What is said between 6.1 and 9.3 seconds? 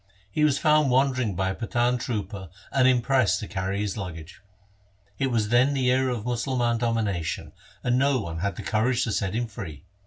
of Musal man domination, and no one had the courage to